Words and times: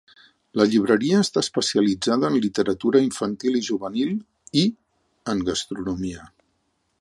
La 0.59 0.65
llibreria 0.69 1.19
està 1.25 1.43
especialitzada 1.45 2.31
en 2.33 2.37
literatura 2.45 3.03
infantil 3.09 3.59
i 3.61 3.63
juvenil 3.69 4.15
i 4.63 4.65
en 5.35 5.45
gastronomia. 5.51 6.27